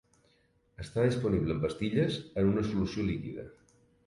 Està 0.83 1.03
disponible 1.07 1.57
en 1.57 1.59
pastilles 1.67 2.19
en 2.43 2.51
una 2.55 2.65
solució 2.71 3.07
líquida. 3.13 3.47